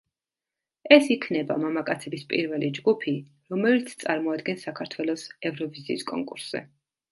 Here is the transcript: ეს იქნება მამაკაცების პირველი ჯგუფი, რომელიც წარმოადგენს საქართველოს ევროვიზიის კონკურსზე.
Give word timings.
ეს 0.95 1.09
იქნება 1.15 1.57
მამაკაცების 1.63 2.23
პირველი 2.31 2.71
ჯგუფი, 2.79 3.15
რომელიც 3.55 3.95
წარმოადგენს 4.07 4.67
საქართველოს 4.71 5.29
ევროვიზიის 5.53 6.11
კონკურსზე. 6.13 6.67